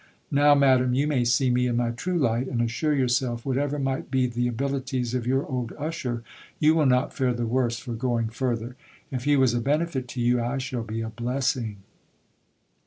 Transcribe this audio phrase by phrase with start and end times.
[0.31, 4.09] Now, madam, you may see me in my true light; and assure yourself, whatever might
[4.09, 6.23] be the abilities of your old usher,
[6.57, 8.75] you will not fare the worse for going further.
[9.11, 11.83] If he was a benefit to you, I shall be a blessing.